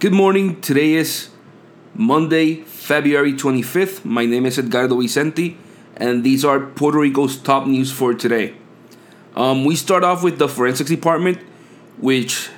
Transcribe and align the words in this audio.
Good 0.00 0.12
morning. 0.12 0.60
Today 0.60 0.92
is 0.92 1.28
Monday, 1.92 2.62
February 2.62 3.32
25th. 3.32 4.04
My 4.04 4.26
name 4.26 4.46
is 4.46 4.56
Edgardo 4.56 5.00
Vicente, 5.00 5.56
and 5.96 6.22
these 6.22 6.44
are 6.44 6.60
Puerto 6.60 7.00
Rico's 7.00 7.36
top 7.36 7.66
news 7.66 7.90
for 7.90 8.14
today. 8.14 8.54
Um, 9.34 9.64
we 9.64 9.74
start 9.74 10.04
off 10.04 10.22
with 10.22 10.38
the 10.38 10.46
forensics 10.46 10.88
department, 10.88 11.38
which 11.96 12.48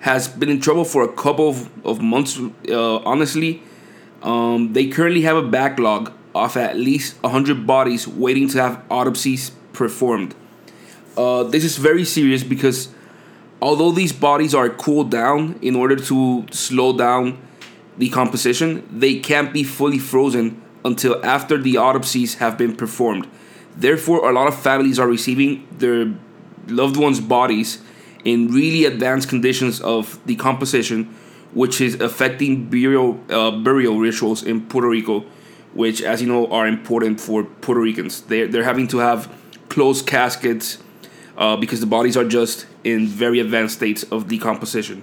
has 0.00 0.28
been 0.28 0.48
in 0.48 0.62
trouble 0.62 0.86
for 0.86 1.02
a 1.04 1.12
couple 1.12 1.50
of, 1.50 1.86
of 1.86 2.00
months, 2.00 2.40
uh, 2.70 2.96
honestly. 3.00 3.62
Um, 4.22 4.72
they 4.72 4.86
currently 4.86 5.20
have 5.22 5.36
a 5.36 5.46
backlog 5.46 6.10
of 6.34 6.56
at 6.56 6.76
least 6.78 7.22
100 7.22 7.66
bodies 7.66 8.08
waiting 8.08 8.48
to 8.48 8.62
have 8.62 8.82
autopsies 8.88 9.50
performed. 9.74 10.34
Uh, 11.18 11.42
this 11.42 11.64
is 11.64 11.76
very 11.76 12.06
serious 12.06 12.42
because 12.42 12.88
although 13.62 13.92
these 13.92 14.12
bodies 14.12 14.54
are 14.54 14.68
cooled 14.68 15.10
down 15.10 15.56
in 15.62 15.76
order 15.76 15.94
to 15.94 16.44
slow 16.50 16.96
down 16.96 17.38
decomposition, 17.96 18.86
they 18.90 19.20
can't 19.20 19.52
be 19.52 19.62
fully 19.62 19.98
frozen 19.98 20.60
until 20.84 21.24
after 21.24 21.56
the 21.56 21.76
autopsies 21.76 22.34
have 22.34 22.58
been 22.58 22.74
performed. 22.74 23.26
Therefore, 23.76 24.28
a 24.28 24.32
lot 24.32 24.48
of 24.48 24.60
families 24.60 24.98
are 24.98 25.06
receiving 25.06 25.66
their 25.78 26.12
loved 26.66 26.96
ones' 26.96 27.20
bodies 27.20 27.80
in 28.24 28.48
really 28.48 28.84
advanced 28.84 29.28
conditions 29.28 29.80
of 29.80 30.18
decomposition, 30.26 31.04
which 31.54 31.80
is 31.80 31.94
affecting 32.00 32.68
burial 32.68 33.20
uh, 33.30 33.52
burial 33.52 33.98
rituals 33.98 34.42
in 34.42 34.66
Puerto 34.66 34.88
Rico, 34.88 35.24
which, 35.72 36.02
as 36.02 36.20
you 36.20 36.26
know, 36.26 36.46
are 36.48 36.66
important 36.66 37.20
for 37.20 37.44
Puerto 37.44 37.80
Ricans. 37.80 38.22
They're, 38.22 38.48
they're 38.48 38.64
having 38.64 38.88
to 38.88 38.98
have 38.98 39.32
closed 39.68 40.06
caskets 40.06 40.78
uh, 41.42 41.56
because 41.56 41.80
the 41.80 41.86
bodies 41.86 42.16
are 42.16 42.24
just 42.24 42.66
in 42.84 43.06
very 43.08 43.40
advanced 43.40 43.74
states 43.74 44.04
of 44.04 44.28
decomposition. 44.28 45.02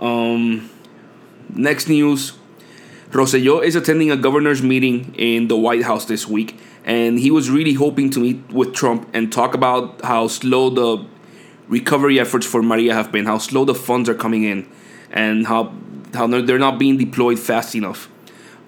Um, 0.00 0.70
next 1.50 1.88
news 1.88 2.32
Rosselló 3.10 3.62
is 3.62 3.76
attending 3.76 4.10
a 4.10 4.16
governor's 4.16 4.62
meeting 4.62 5.14
in 5.14 5.48
the 5.48 5.56
White 5.56 5.82
House 5.82 6.06
this 6.06 6.26
week, 6.26 6.58
and 6.86 7.20
he 7.20 7.30
was 7.30 7.50
really 7.50 7.74
hoping 7.74 8.08
to 8.10 8.20
meet 8.20 8.40
with 8.50 8.72
Trump 8.72 9.06
and 9.12 9.30
talk 9.30 9.52
about 9.52 10.02
how 10.02 10.26
slow 10.26 10.70
the 10.70 11.04
recovery 11.68 12.18
efforts 12.18 12.46
for 12.46 12.62
Maria 12.62 12.94
have 12.94 13.12
been, 13.12 13.26
how 13.26 13.36
slow 13.36 13.66
the 13.66 13.74
funds 13.74 14.08
are 14.08 14.14
coming 14.14 14.44
in, 14.44 14.66
and 15.10 15.46
how 15.46 15.74
how 16.14 16.26
they're 16.26 16.58
not 16.58 16.78
being 16.78 16.96
deployed 16.96 17.38
fast 17.38 17.74
enough. 17.74 18.08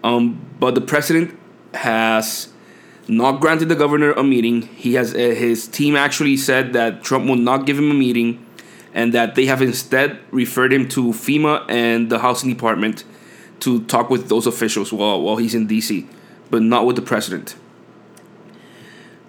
Um, 0.02 0.38
but 0.60 0.74
the 0.74 0.82
president 0.82 1.38
has 1.72 2.52
not 3.08 3.40
granted 3.40 3.68
the 3.68 3.74
governor 3.74 4.12
a 4.12 4.22
meeting. 4.22 4.62
He 4.62 4.94
has 4.94 5.14
uh, 5.14 5.18
his 5.18 5.66
team 5.66 5.96
actually 5.96 6.36
said 6.36 6.72
that 6.72 7.02
Trump 7.02 7.26
will 7.26 7.36
not 7.36 7.66
give 7.66 7.78
him 7.78 7.90
a 7.90 7.94
meeting, 7.94 8.44
and 8.92 9.12
that 9.12 9.34
they 9.34 9.46
have 9.46 9.60
instead 9.60 10.18
referred 10.30 10.72
him 10.72 10.88
to 10.90 11.08
FEMA 11.12 11.64
and 11.68 12.10
the 12.10 12.20
housing 12.20 12.50
department 12.50 13.04
to 13.60 13.84
talk 13.84 14.10
with 14.10 14.28
those 14.28 14.46
officials 14.46 14.92
while 14.92 15.20
while 15.20 15.36
he's 15.36 15.54
in 15.54 15.66
D.C., 15.66 16.06
but 16.50 16.62
not 16.62 16.86
with 16.86 16.96
the 16.96 17.02
president. 17.02 17.56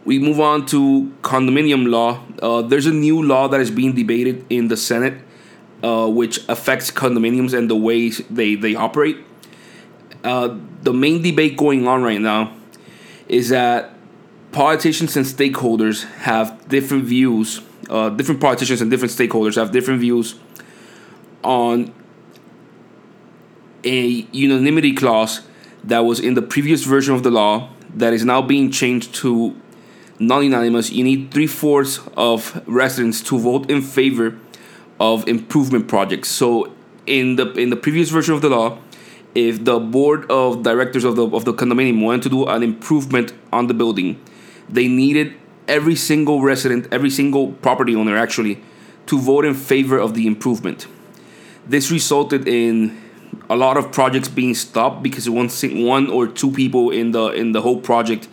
We 0.05 0.19
move 0.19 0.39
on 0.39 0.67
to 0.67 1.11
condominium 1.21 1.89
law. 1.89 2.21
Uh, 2.39 2.61
there's 2.61 2.85
a 2.85 2.93
new 2.93 3.23
law 3.23 3.47
that 3.47 3.59
is 3.59 3.71
being 3.71 3.95
debated 3.95 4.45
in 4.51 4.67
the 4.67 4.77
Senate, 4.77 5.15
uh, 5.81 6.07
which 6.07 6.47
affects 6.47 6.91
condominiums 6.91 7.57
and 7.57 7.69
the 7.69 7.75
ways 7.75 8.21
they 8.29 8.55
they 8.55 8.75
operate. 8.75 9.17
Uh, 10.23 10.57
the 10.81 10.93
main 10.93 11.21
debate 11.21 11.57
going 11.57 11.87
on 11.87 12.03
right 12.03 12.21
now 12.21 12.53
is 13.27 13.49
that 13.49 13.91
politicians 14.51 15.17
and 15.17 15.25
stakeholders 15.25 16.05
have 16.19 16.67
different 16.69 17.03
views. 17.03 17.61
Uh, 17.89 18.09
different 18.09 18.41
politicians 18.41 18.81
and 18.81 18.89
different 18.89 19.11
stakeholders 19.11 19.55
have 19.55 19.71
different 19.71 19.99
views 19.99 20.35
on 21.43 21.93
a 23.83 24.27
unanimity 24.31 24.93
clause 24.93 25.41
that 25.83 25.99
was 25.99 26.19
in 26.19 26.33
the 26.33 26.41
previous 26.41 26.83
version 26.83 27.13
of 27.13 27.21
the 27.21 27.29
law 27.29 27.69
that 27.93 28.13
is 28.13 28.25
now 28.25 28.41
being 28.41 28.71
changed 28.71 29.13
to 29.13 29.55
non-unanimous. 30.19 30.91
You 30.91 31.03
need 31.03 31.31
three 31.31 31.47
fourths 31.47 31.99
of 32.17 32.64
residents 32.67 33.21
to 33.23 33.37
vote 33.37 33.69
in 33.69 33.81
favor 33.81 34.37
of 34.99 35.27
improvement 35.27 35.87
projects. 35.87 36.30
So 36.30 36.73
in 37.05 37.35
the 37.35 37.52
in 37.53 37.69
the 37.69 37.75
previous 37.75 38.09
version 38.09 38.33
of 38.33 38.41
the 38.41 38.49
law, 38.49 38.80
if 39.35 39.63
the 39.65 39.79
board 39.79 40.29
of 40.31 40.63
directors 40.63 41.03
of 41.03 41.17
the 41.17 41.27
of 41.27 41.45
the 41.45 41.53
condominium 41.53 42.01
wanted 42.01 42.23
to 42.23 42.29
do 42.29 42.45
an 42.45 42.63
improvement 42.63 43.33
on 43.51 43.67
the 43.67 43.73
building, 43.73 44.19
they 44.69 44.87
needed 44.87 45.33
every 45.67 45.95
single 45.95 46.41
resident, 46.41 46.87
every 46.91 47.09
single 47.09 47.51
property 47.53 47.95
owner 47.95 48.17
actually, 48.17 48.61
to 49.07 49.19
vote 49.19 49.45
in 49.45 49.53
favor 49.53 49.99
of 49.99 50.13
the 50.13 50.25
improvement. 50.25 50.87
This 51.67 51.91
resulted 51.91 52.47
in 52.47 53.01
a 53.49 53.55
lot 53.55 53.77
of 53.77 53.91
projects 53.91 54.29
being 54.29 54.55
stopped 54.55 55.03
because 55.03 55.29
one 55.29 55.49
one 55.83 56.09
or 56.09 56.27
two 56.27 56.52
people 56.52 56.91
in 56.91 57.11
the 57.11 57.27
in 57.27 57.52
the 57.52 57.61
whole 57.61 57.81
project 57.81 58.27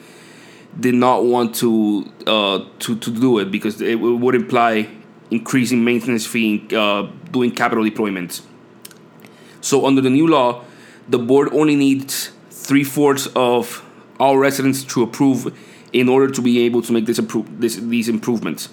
did 0.79 0.95
not 0.95 1.25
want 1.25 1.55
to 1.57 2.11
uh, 2.27 2.65
to 2.79 2.97
to 2.97 3.11
do 3.11 3.39
it 3.39 3.51
because 3.51 3.81
it 3.81 3.97
would 3.97 4.35
imply 4.35 4.89
increasing 5.31 5.83
maintenance 5.83 6.27
fee, 6.27 6.67
uh, 6.77 7.09
doing 7.31 7.51
capital 7.51 7.85
deployments. 7.85 8.43
So 9.63 9.87
under 9.87 10.03
the 10.03 10.11
new 10.11 10.27
law, 10.27 10.63
the 11.09 11.19
board 11.19 11.53
only 11.53 11.77
needs 11.77 12.31
three 12.51 12.85
fourths 12.85 13.27
of 13.35 13.85
all 14.19 14.39
residents 14.39 14.85
to 14.85 15.03
approve 15.03 15.57
in 15.93 16.09
order 16.09 16.31
to 16.31 16.41
be 16.41 16.61
able 16.61 16.83
to 16.83 16.93
make 16.93 17.07
this, 17.07 17.19
appro- 17.19 17.47
this 17.59 17.77
these 17.77 18.09
improvements. 18.09 18.69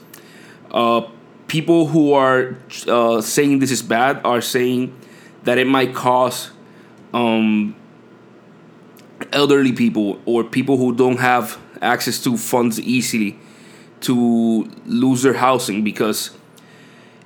Uh, 0.72 1.02
people 1.48 1.88
who 1.88 2.14
are 2.14 2.56
uh, 2.88 3.20
saying 3.22 3.60
this 3.60 3.72
is 3.72 3.82
bad 3.82 4.22
are 4.24 4.42
saying 4.42 4.96
that 5.44 5.58
it 5.58 5.68
might 5.68 5.94
cause 5.94 6.52
um, 7.14 7.76
elderly 9.34 9.72
people 9.72 10.22
or 10.26 10.44
people 10.44 10.78
who 10.78 10.94
don't 10.94 11.18
have 11.18 11.58
access 11.82 12.22
to 12.24 12.38
funds 12.38 12.80
easily 12.80 13.38
to 14.02 14.70
lose 14.86 15.24
their 15.24 15.34
housing 15.34 15.84
because 15.84 16.32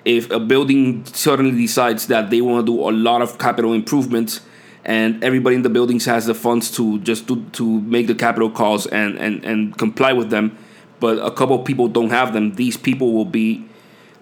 if 0.05 0.29
a 0.31 0.39
building 0.39 1.05
suddenly 1.05 1.55
decides 1.55 2.07
that 2.07 2.29
they 2.29 2.41
want 2.41 2.65
to 2.65 2.71
do 2.71 2.89
a 2.89 2.91
lot 2.91 3.21
of 3.21 3.37
capital 3.37 3.73
improvements 3.73 4.41
and 4.85 5.23
everybody 5.23 5.55
in 5.55 5.61
the 5.61 5.69
buildings 5.69 6.05
has 6.05 6.25
the 6.25 6.35
funds 6.35 6.69
to 6.71 6.99
just 6.99 7.27
to, 7.27 7.43
to 7.51 7.81
make 7.81 8.07
the 8.07 8.15
capital 8.15 8.49
calls 8.49 8.85
and, 8.87 9.17
and, 9.17 9.43
and 9.45 9.77
comply 9.77 10.11
with 10.13 10.29
them. 10.29 10.57
But 10.99 11.19
a 11.19 11.31
couple 11.31 11.59
of 11.59 11.65
people 11.65 11.87
don't 11.87 12.09
have 12.09 12.33
them. 12.33 12.55
These 12.55 12.77
people 12.77 13.13
will 13.13 13.25
be 13.25 13.65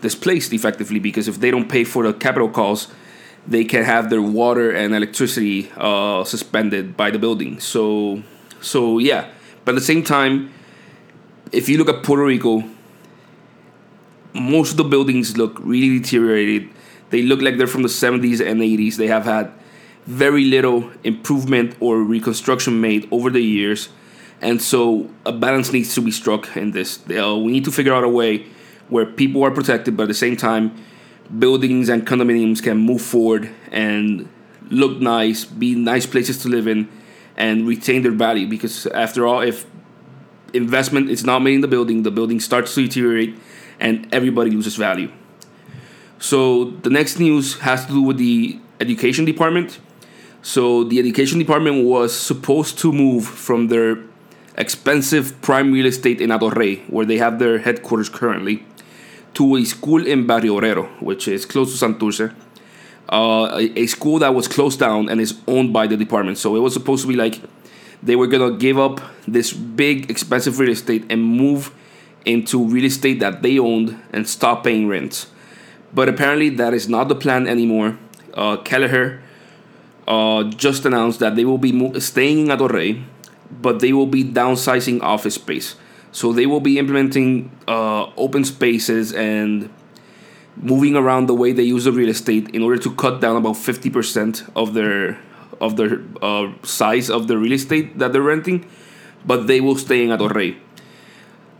displaced 0.01 0.53
effectively 0.53 0.99
because 0.99 1.27
if 1.27 1.39
they 1.39 1.51
don't 1.51 1.69
pay 1.69 1.83
for 1.83 2.03
the 2.03 2.13
capital 2.13 2.49
calls 2.49 2.88
they 3.47 3.63
can 3.63 3.83
have 3.83 4.11
their 4.11 4.22
water 4.22 4.69
and 4.72 4.94
electricity 4.94 5.72
uh, 5.77 6.23
suspended 6.23 6.95
by 6.95 7.09
the 7.09 7.17
building. 7.17 7.59
So 7.59 8.22
so 8.61 8.99
yeah. 8.99 9.29
But 9.66 9.73
at 9.73 9.75
the 9.75 9.85
same 9.85 10.03
time 10.03 10.53
if 11.51 11.67
you 11.69 11.78
look 11.78 11.89
at 11.89 12.03
puerto 12.03 12.23
rico 12.23 12.63
most 14.33 14.72
of 14.72 14.78
the 14.78 14.83
buildings 14.83 15.38
look 15.38 15.59
really 15.59 15.99
deteriorated. 15.99 16.69
They 17.09 17.23
look 17.23 17.41
like 17.41 17.57
they're 17.57 17.67
from 17.67 17.81
the 17.81 17.89
70s 17.89 18.45
and 18.45 18.61
80s 18.61 18.95
they 18.95 19.07
have 19.07 19.25
had 19.25 19.51
very 20.06 20.45
little 20.45 20.91
improvement 21.03 21.75
or 21.79 22.01
reconstruction 22.01 22.81
made 22.81 23.07
over 23.12 23.29
the 23.29 23.41
years. 23.41 23.89
And 24.41 24.62
so 24.62 25.09
a 25.25 25.31
balance 25.31 25.72
needs 25.72 25.94
to 25.95 26.01
be 26.01 26.12
struck 26.12 26.56
in 26.57 26.72
this. 26.72 27.00
Uh, 27.09 27.38
we 27.38 27.51
need 27.51 27.66
to 27.66 27.72
figure 27.72 27.94
out 27.94 28.03
a 28.03 28.09
way 28.09 28.47
where 28.90 29.06
people 29.06 29.44
are 29.44 29.51
protected, 29.51 29.95
but 29.95 30.03
at 30.03 30.07
the 30.09 30.13
same 30.13 30.35
time, 30.35 30.75
buildings 31.38 31.90
and 31.90 32.06
condominiums 32.06 32.61
can 32.61 32.78
move 32.78 33.01
forward 33.01 33.50
and 33.72 34.28
look 34.69 35.00
nice, 35.00 35.45
be 35.45 35.75
nice 35.75 36.06
places 36.06 36.41
to 36.41 36.50
live 36.50 36.67
in, 36.67 36.90
and 37.38 37.67
retain 37.67 38.01
their 38.01 38.11
value. 38.11 38.47
Because 38.47 38.88
after 38.88 39.28
all, 39.28 39.41
if 39.41 39.66
investment 40.53 41.09
is 41.09 41.23
not 41.23 41.40
made 41.40 41.56
in 41.56 41.61
the 41.61 41.67
building, 41.67 42.03
the 42.03 42.11
building 42.11 42.40
starts 42.40 42.73
to 42.75 42.84
deteriorate 42.88 43.35
and 43.79 44.13
everybody 44.13 44.51
loses 44.51 44.75
value. 44.75 45.11
So 46.19 46.66
the 46.66 46.90
next 46.90 47.19
news 47.19 47.59
has 47.59 47.85
to 47.85 47.94
do 47.94 48.01
with 48.01 48.17
the 48.17 48.59
education 48.79 49.25
department. 49.25 49.79
So 50.41 50.84
the 50.84 50.99
education 50.99 51.40
department 51.40 51.85
was 51.85 52.17
supposed 52.17 52.79
to 52.79 52.91
move 52.91 53.26
from 53.26 53.67
their 53.67 53.97
expensive 54.58 55.40
prime 55.41 55.72
real 55.72 55.85
estate 55.85 56.20
in 56.20 56.29
Hato 56.32 56.49
Rey, 56.49 56.78
where 56.88 57.05
they 57.05 57.17
have 57.17 57.40
their 57.40 57.59
headquarters 57.59 58.09
currently, 58.09 58.66
to 59.35 59.55
a 59.55 59.66
school 59.66 60.05
in 60.05 60.26
Barrio 60.26 60.59
Obrero, 60.59 60.90
which 61.02 61.28
is 61.28 61.46
close 61.46 61.78
to 61.78 61.85
Santurce. 61.85 62.34
Uh, 63.09 63.59
a, 63.59 63.79
a, 63.79 63.88
school 63.88 64.20
that 64.20 64.34
was 64.34 64.47
closed 64.47 64.79
down 64.79 65.09
and 65.09 65.20
is 65.20 65.38
owned 65.47 65.73
by 65.73 65.85
the 65.85 65.97
department. 65.97 66.38
So 66.38 66.55
it 66.55 66.59
was 66.59 66.73
supposed 66.73 67.02
to 67.02 67.08
be 67.09 67.16
like 67.16 67.41
they 68.02 68.16
were 68.16 68.28
gonna 68.28 68.58
give 68.58 68.79
up 68.79 69.02
this 69.28 69.52
big 69.52 70.09
expensive 70.09 70.59
real 70.59 70.70
estate 70.72 71.05
and 71.09 71.22
move 71.22 71.73
into 72.26 72.64
real 72.64 72.85
estate 72.85 73.20
that 73.20 73.41
they 73.41 73.59
owned 73.59 74.02
and 74.14 74.28
stop 74.29 74.64
paying 74.64 74.87
rent. 74.87 75.28
But 75.94 76.08
apparently 76.08 76.49
that 76.49 76.73
is 76.73 76.87
not 76.87 77.09
the 77.09 77.16
plan 77.16 77.47
anymore. 77.47 77.97
Uh, 78.34 78.58
Keleher 78.58 79.20
uh, 80.11 80.43
just 80.43 80.85
announced 80.85 81.19
that 81.19 81.37
they 81.37 81.46
will 81.46 81.58
be 81.58 81.72
mo- 81.72 81.97
staying 81.97 82.40
in 82.40 82.49
Hato 82.49 82.67
Rey, 82.67 83.02
but 83.49 83.79
they 83.79 83.93
will 83.93 84.11
be 84.11 84.25
downsizing 84.25 85.02
office 85.02 85.35
space. 85.35 85.75
So 86.11 86.34
they 86.34 86.46
will 86.46 86.59
be 86.59 86.78
implementing 86.78 87.49
uh, 87.66 88.11
open 88.17 88.43
spaces 88.43 89.13
and 89.13 89.69
moving 90.58 90.97
around 90.97 91.28
the 91.28 91.34
way 91.34 91.53
they 91.53 91.63
use 91.63 91.85
the 91.85 91.93
real 91.93 92.09
estate 92.09 92.49
in 92.49 92.61
order 92.61 92.78
to 92.78 92.93
cut 92.96 93.22
down 93.22 93.37
about 93.37 93.55
50% 93.55 94.52
of 94.53 94.73
their 94.73 95.17
of 95.61 95.78
their 95.78 96.02
uh, 96.22 96.52
size 96.63 97.09
of 97.09 97.28
the 97.28 97.37
real 97.37 97.53
estate 97.53 97.97
that 97.99 98.11
they're 98.11 98.22
renting, 98.22 98.67
but 99.25 99.47
they 99.47 99.61
will 99.61 99.78
stay 99.78 100.03
in 100.03 100.09
Hato 100.09 100.28
Rey. 100.28 100.58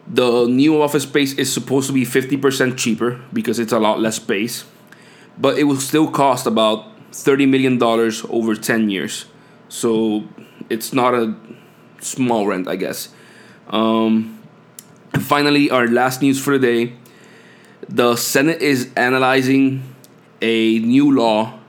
The 0.07 0.48
new 0.48 0.81
office 0.81 1.03
space 1.03 1.33
is 1.33 1.53
supposed 1.53 1.88
to 1.88 1.94
be 1.94 2.03
50% 2.03 2.77
cheaper 2.77 3.21
because 3.31 3.59
it's 3.59 3.71
a 3.71 3.80
lot 3.80 4.01
less 4.01 4.15
space, 4.18 4.65
but 5.38 5.57
it 5.57 5.63
will 5.65 5.80
still 5.80 6.09
cost 6.09 6.48
about 6.48 6.90
$30 7.12 7.48
million 7.48 7.81
over 8.30 8.56
10 8.56 8.90
years. 8.90 9.25
So 9.69 10.24
it's 10.69 10.94
not 10.94 11.13
a 11.13 11.36
small 12.00 12.48
rent, 12.48 12.68
I 12.68 12.75
guess. 12.75 13.10
Um, 13.69 14.42
finally, 15.19 15.69
our 15.69 15.88
last 15.88 16.22
news 16.22 16.42
for 16.42 16.58
the 16.58 16.68
day 16.68 16.94
the 17.92 18.16
Senate 18.16 18.62
is 18.62 18.90
analyzing 18.96 19.84
a 20.42 20.80
new 20.80 21.13
law 21.13 21.60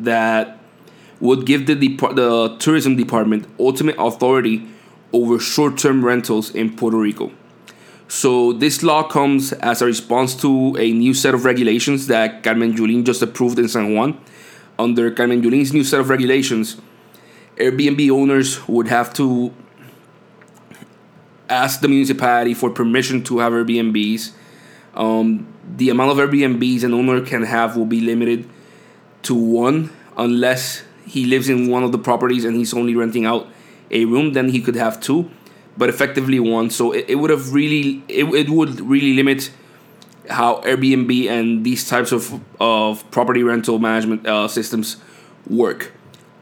that 0.00 0.58
would 1.20 1.44
give 1.44 1.66
the, 1.66 1.74
Dep- 1.74 2.14
the 2.14 2.56
tourism 2.58 2.96
department 2.96 3.46
ultimate 3.58 3.96
authority 3.98 4.66
over 5.12 5.38
short-term 5.38 6.04
rentals 6.04 6.54
in 6.54 6.74
Puerto 6.74 6.96
Rico. 6.96 7.32
So 8.08 8.52
this 8.54 8.82
law 8.82 9.02
comes 9.02 9.52
as 9.54 9.82
a 9.82 9.86
response 9.86 10.34
to 10.36 10.76
a 10.78 10.92
new 10.92 11.12
set 11.12 11.34
of 11.34 11.44
regulations 11.44 12.06
that 12.06 12.42
Carmen 12.42 12.74
Yulín 12.74 13.04
just 13.04 13.20
approved 13.20 13.58
in 13.58 13.68
San 13.68 13.94
Juan. 13.94 14.18
Under 14.78 15.10
Carmen 15.10 15.42
Yulín's 15.42 15.72
new 15.72 15.82
set 15.82 16.00
of 16.00 16.08
regulations, 16.08 16.76
Airbnb 17.56 18.10
owners 18.10 18.66
would 18.68 18.88
have 18.88 19.12
to 19.14 19.52
ask 21.48 21.80
the 21.80 21.88
municipality 21.88 22.54
for 22.54 22.70
permission 22.70 23.24
to 23.24 23.38
have 23.38 23.52
Airbnbs. 23.52 24.32
Um, 24.94 25.46
the 25.76 25.90
amount 25.90 26.12
of 26.12 26.18
Airbnbs 26.18 26.84
an 26.84 26.94
owner 26.94 27.24
can 27.24 27.42
have 27.42 27.76
will 27.76 27.86
be 27.86 28.00
limited 28.00 28.48
to 29.22 29.34
one 29.34 29.90
unless 30.16 30.82
he 31.06 31.24
lives 31.24 31.48
in 31.48 31.68
one 31.68 31.82
of 31.82 31.92
the 31.92 31.98
properties 31.98 32.44
and 32.44 32.56
he's 32.56 32.74
only 32.74 32.94
renting 32.94 33.24
out 33.24 33.48
a 33.90 34.04
room 34.04 34.32
then 34.32 34.50
he 34.50 34.60
could 34.60 34.74
have 34.74 35.00
two 35.00 35.30
but 35.76 35.88
effectively 35.88 36.38
one 36.38 36.70
so 36.70 36.92
it, 36.92 37.06
it 37.08 37.14
would 37.16 37.30
have 37.30 37.52
really 37.52 38.02
it, 38.08 38.24
it 38.24 38.50
would 38.50 38.80
really 38.80 39.14
limit 39.14 39.50
how 40.28 40.60
airbnb 40.62 41.28
and 41.28 41.64
these 41.64 41.88
types 41.88 42.12
of, 42.12 42.40
of 42.60 43.08
property 43.10 43.42
rental 43.42 43.78
management 43.78 44.26
uh, 44.26 44.48
systems 44.48 44.96
work 45.48 45.92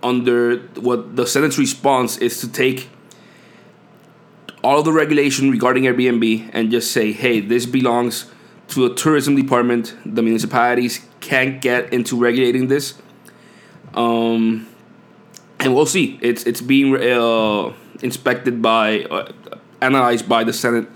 under 0.03 0.59
what 0.81 1.17
the 1.17 1.27
senate's 1.27 1.59
response 1.59 2.19
is 2.19 2.41
to 2.41 2.49
take 2.49 2.89
all 4.63 4.83
the 4.83 4.93
regulation 4.93 5.51
regarding 5.51 5.85
airbnb 5.85 6.51
and 6.53 6.71
just 6.71 6.91
say 6.91 7.13
hey 7.13 7.41
this 7.41 7.67
belongs 7.67 8.31
to 8.69 8.89
the 8.89 8.95
tourism 8.95 9.37
department 9.37 9.95
the 10.05 10.23
municipalities 10.23 11.07
can't 11.21 11.61
get 11.61 11.93
into 11.93 12.17
regulating 12.19 12.69
this 12.69 12.95
um, 13.95 14.67
and 15.59 15.75
we'll 15.75 15.87
see. 15.87 16.19
It's 16.23 16.45
it's 16.45 16.61
being 16.61 16.95
uh, 16.97 17.73
inspected 18.03 18.61
by 18.61 19.05
uh, 19.05 19.33
analyzed 19.81 20.29
by 20.29 20.45
the 20.45 20.53
Senate 20.53 20.89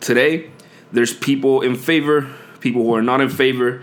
today. 0.00 0.50
There's 0.94 1.12
people 1.12 1.60
in 1.62 1.74
favor, 1.74 2.30
people 2.60 2.84
who 2.84 2.94
are 2.94 3.02
not 3.02 3.20
in 3.20 3.28
favor. 3.28 3.82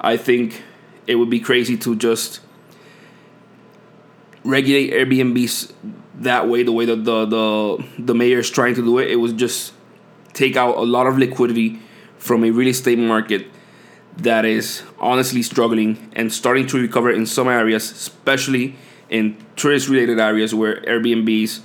I 0.00 0.16
think 0.16 0.62
it 1.06 1.16
would 1.16 1.28
be 1.28 1.38
crazy 1.38 1.76
to 1.76 1.94
just 1.94 2.40
regulate 4.42 4.90
Airbnbs 4.90 5.74
that 6.20 6.48
way, 6.48 6.62
the 6.62 6.72
way 6.72 6.86
that 6.86 7.04
the 7.04 7.26
the 7.26 7.84
the 7.98 8.14
mayor 8.14 8.38
is 8.38 8.48
trying 8.48 8.74
to 8.74 8.82
do 8.82 8.98
it. 8.98 9.10
It 9.10 9.16
was 9.16 9.34
just 9.34 9.74
take 10.32 10.56
out 10.56 10.78
a 10.78 10.82
lot 10.96 11.06
of 11.06 11.18
liquidity 11.18 11.78
from 12.16 12.42
a 12.42 12.50
real 12.50 12.68
estate 12.68 12.98
market 12.98 13.48
that 14.16 14.46
is 14.46 14.82
honestly 14.98 15.42
struggling 15.42 16.10
and 16.14 16.32
starting 16.32 16.66
to 16.68 16.80
recover 16.80 17.10
in 17.10 17.26
some 17.26 17.48
areas, 17.48 17.90
especially 17.90 18.76
in 19.10 19.36
tourist 19.56 19.90
related 19.90 20.18
areas 20.18 20.54
where 20.54 20.80
Airbnbs 20.82 21.60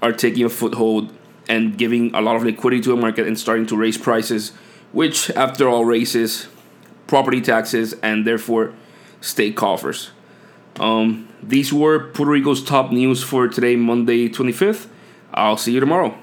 are 0.00 0.12
taking 0.12 0.46
a 0.46 0.48
foothold 0.48 1.12
and 1.48 1.76
giving 1.76 2.14
a 2.14 2.20
lot 2.20 2.36
of 2.36 2.44
liquidity 2.44 2.82
to 2.82 2.92
a 2.92 2.96
market 2.96 3.26
and 3.26 3.38
starting 3.38 3.66
to 3.66 3.76
raise 3.76 3.98
prices, 3.98 4.50
which, 4.92 5.30
after 5.30 5.68
all, 5.68 5.84
raises 5.84 6.48
property 7.06 7.40
taxes 7.40 7.94
and 8.02 8.26
therefore 8.26 8.72
state 9.20 9.56
coffers. 9.56 10.10
Um, 10.80 11.28
these 11.42 11.72
were 11.72 12.08
Puerto 12.10 12.30
Rico's 12.30 12.62
top 12.62 12.90
news 12.92 13.22
for 13.22 13.48
today, 13.48 13.76
Monday 13.76 14.28
25th. 14.28 14.86
I'll 15.34 15.56
see 15.56 15.72
you 15.72 15.80
tomorrow. 15.80 16.16